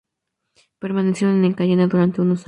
Permanecieron 0.79 1.45
en 1.45 1.53
Cayena 1.53 1.85
durante 1.85 2.21
unos 2.21 2.39
años. 2.39 2.39